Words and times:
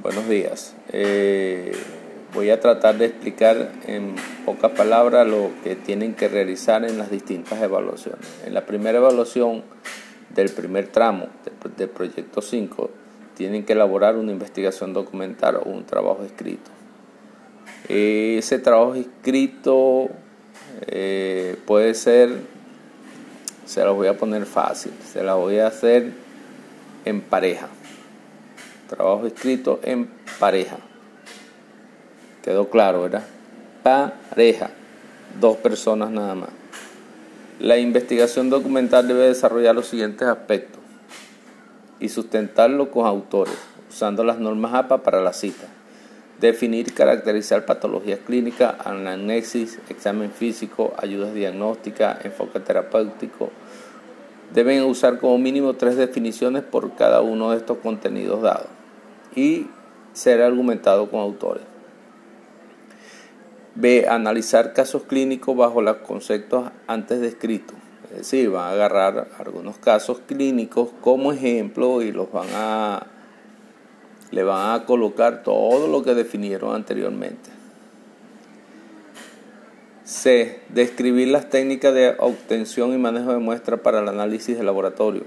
Buenos 0.00 0.28
días. 0.28 0.76
Eh, 0.92 1.72
voy 2.32 2.50
a 2.50 2.60
tratar 2.60 2.98
de 2.98 3.06
explicar 3.06 3.72
en 3.88 4.14
pocas 4.46 4.70
palabras 4.70 5.26
lo 5.26 5.50
que 5.64 5.74
tienen 5.74 6.14
que 6.14 6.28
realizar 6.28 6.84
en 6.84 6.98
las 6.98 7.10
distintas 7.10 7.60
evaluaciones. 7.60 8.24
En 8.46 8.54
la 8.54 8.64
primera 8.64 8.98
evaluación 8.98 9.64
del 10.36 10.50
primer 10.50 10.86
tramo 10.86 11.26
del 11.76 11.88
proyecto 11.88 12.40
5 12.40 12.90
tienen 13.36 13.64
que 13.64 13.72
elaborar 13.72 14.16
una 14.16 14.30
investigación 14.30 14.92
documental 14.92 15.56
o 15.56 15.68
un 15.68 15.84
trabajo 15.84 16.22
escrito. 16.22 16.70
Ese 17.88 18.60
trabajo 18.60 18.94
escrito 18.94 20.10
eh, 20.86 21.56
puede 21.66 21.94
ser, 21.94 22.36
se 23.66 23.82
lo 23.82 23.96
voy 23.96 24.06
a 24.06 24.16
poner 24.16 24.46
fácil, 24.46 24.92
se 25.04 25.24
la 25.24 25.34
voy 25.34 25.58
a 25.58 25.66
hacer 25.66 26.12
en 27.04 27.20
pareja 27.20 27.68
Trabajo 28.88 29.26
escrito 29.26 29.80
en 29.82 30.08
pareja. 30.40 30.78
Quedó 32.42 32.70
claro, 32.70 33.02
¿verdad? 33.02 33.24
Pareja. 33.82 34.70
Dos 35.38 35.58
personas 35.58 36.10
nada 36.10 36.34
más. 36.34 36.48
La 37.60 37.76
investigación 37.76 38.48
documental 38.48 39.06
debe 39.06 39.26
desarrollar 39.26 39.74
los 39.74 39.88
siguientes 39.88 40.26
aspectos 40.26 40.80
y 42.00 42.08
sustentarlo 42.08 42.90
con 42.90 43.04
autores, 43.04 43.58
usando 43.90 44.24
las 44.24 44.38
normas 44.38 44.72
APA 44.72 45.02
para 45.02 45.20
la 45.20 45.34
cita. 45.34 45.66
Definir 46.40 46.88
y 46.88 46.92
caracterizar 46.92 47.66
patologías 47.66 48.20
clínicas, 48.20 48.74
anamnesis, 48.86 49.80
examen 49.90 50.30
físico, 50.30 50.94
ayudas 50.96 51.34
diagnósticas, 51.34 52.24
enfoque 52.24 52.60
terapéutico, 52.60 53.50
deben 54.54 54.82
usar 54.84 55.18
como 55.18 55.36
mínimo 55.36 55.74
tres 55.74 55.96
definiciones 55.96 56.62
por 56.62 56.94
cada 56.94 57.20
uno 57.20 57.50
de 57.50 57.58
estos 57.58 57.78
contenidos 57.78 58.40
dados 58.40 58.77
y 59.38 59.66
ser 60.14 60.42
argumentado 60.42 61.08
con 61.08 61.20
autores. 61.20 61.62
B. 63.76 64.06
Analizar 64.08 64.72
casos 64.72 65.04
clínicos 65.04 65.56
bajo 65.56 65.80
los 65.80 65.98
conceptos 65.98 66.70
antes 66.88 67.20
descritos. 67.20 67.76
Es 68.10 68.18
decir, 68.18 68.50
van 68.50 68.64
a 68.64 68.70
agarrar 68.70 69.28
algunos 69.38 69.78
casos 69.78 70.20
clínicos 70.26 70.88
como 71.00 71.32
ejemplo 71.32 72.02
y 72.02 72.10
los 72.10 72.32
van 72.32 72.48
a 72.52 73.06
le 74.30 74.42
van 74.42 74.74
a 74.74 74.84
colocar 74.84 75.42
todo 75.42 75.88
lo 75.88 76.02
que 76.02 76.14
definieron 76.14 76.74
anteriormente. 76.74 77.50
C. 80.04 80.60
Describir 80.68 81.28
las 81.28 81.48
técnicas 81.48 81.94
de 81.94 82.14
obtención 82.18 82.92
y 82.92 82.98
manejo 82.98 83.32
de 83.32 83.38
muestras 83.38 83.80
para 83.80 84.00
el 84.00 84.08
análisis 84.08 84.58
de 84.58 84.64
laboratorio. 84.64 85.22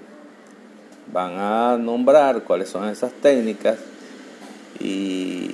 Van 1.11 1.33
a 1.38 1.78
nombrar 1.78 2.44
cuáles 2.44 2.69
son 2.69 2.89
esas 2.89 3.11
técnicas 3.13 3.78
y 4.80 5.52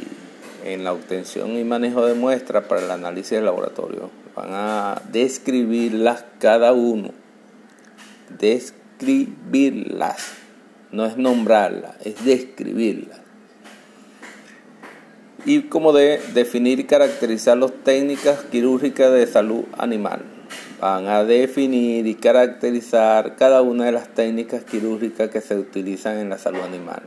en 0.63 0.83
la 0.83 0.93
obtención 0.93 1.57
y 1.57 1.63
manejo 1.63 2.05
de 2.05 2.13
muestras 2.13 2.65
para 2.65 2.83
el 2.83 2.91
análisis 2.91 3.31
de 3.31 3.41
laboratorio. 3.41 4.09
Van 4.35 4.49
a 4.51 5.01
describirlas 5.11 6.25
cada 6.39 6.73
uno. 6.73 7.11
Describirlas. 8.37 10.33
No 10.91 11.05
es 11.05 11.17
nombrarlas, 11.17 11.95
es 12.05 12.23
describirlas 12.23 13.27
y 15.47 15.61
como 15.63 15.93
de 15.93 16.19
definir 16.33 16.81
y 16.81 16.83
caracterizar 16.83 17.57
las 17.57 17.71
técnicas 17.71 18.41
quirúrgicas 18.51 19.13
de 19.13 19.25
salud 19.27 19.63
animal. 19.77 20.21
Van 20.81 21.07
a 21.07 21.23
definir 21.23 22.05
y 22.05 22.15
caracterizar 22.15 23.37
cada 23.37 23.61
una 23.61 23.85
de 23.85 23.93
las 23.93 24.09
técnicas 24.09 24.65
quirúrgicas 24.65 25.29
que 25.29 25.39
se 25.39 25.57
utilizan 25.57 26.17
en 26.17 26.29
la 26.29 26.37
salud 26.37 26.59
animal. 26.59 27.01